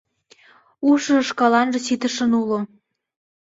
Ушыжо 0.89 1.21
шкаланже 1.29 1.79
ситышын 1.87 2.31
уло. 2.41 2.59